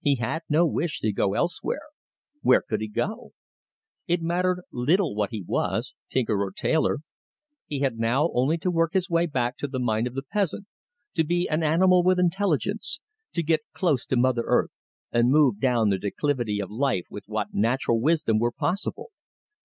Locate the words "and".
15.10-15.32